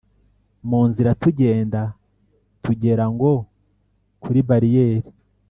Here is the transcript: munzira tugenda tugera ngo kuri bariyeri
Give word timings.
munzira 0.69 1.11
tugenda 1.23 1.81
tugera 2.63 3.05
ngo 3.13 3.31
kuri 4.23 4.39
bariyeri 4.49 5.09